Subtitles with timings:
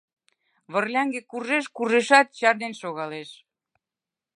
[0.71, 3.29] Вырляҥге куржеш-куржешат, чарнен шогалеш...